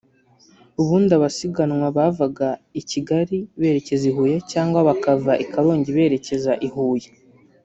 [0.81, 2.49] ubundi abasiganwa bavaga
[2.81, 7.09] i Kigali berekeza i Huye cyagwa bakava i Karongi berekeza i Huye